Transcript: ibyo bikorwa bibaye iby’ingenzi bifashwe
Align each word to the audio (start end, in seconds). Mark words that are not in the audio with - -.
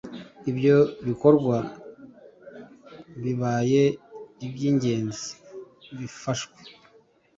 ibyo 0.49 0.77
bikorwa 1.07 1.57
bibaye 3.23 3.83
iby’ingenzi 4.45 5.29
bifashwe 5.97 6.59